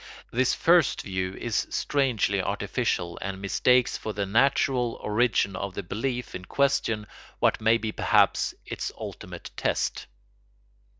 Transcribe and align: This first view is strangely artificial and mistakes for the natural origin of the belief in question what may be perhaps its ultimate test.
This 0.31 0.55
first 0.55 1.03
view 1.03 1.35
is 1.35 1.67
strangely 1.69 2.41
artificial 2.41 3.19
and 3.21 3.39
mistakes 3.39 3.97
for 3.97 4.13
the 4.13 4.25
natural 4.25 4.97
origin 4.99 5.55
of 5.55 5.75
the 5.75 5.83
belief 5.83 6.33
in 6.33 6.43
question 6.45 7.05
what 7.37 7.61
may 7.61 7.77
be 7.77 7.91
perhaps 7.91 8.55
its 8.65 8.91
ultimate 8.97 9.51
test. 9.55 10.07